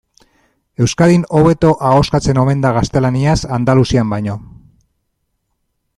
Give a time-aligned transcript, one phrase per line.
[0.85, 4.39] Euskadin hobeto ahoskatzen omen da gaztelaniaz Andaluzian baino.